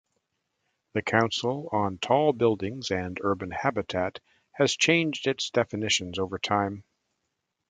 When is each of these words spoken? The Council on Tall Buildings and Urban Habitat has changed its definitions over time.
The 0.93 1.03
Council 1.03 1.69
on 1.71 1.99
Tall 1.99 2.33
Buildings 2.33 2.89
and 2.89 3.19
Urban 3.23 3.51
Habitat 3.51 4.19
has 4.53 4.75
changed 4.75 5.27
its 5.27 5.51
definitions 5.51 6.17
over 6.17 6.39
time. 6.39 6.83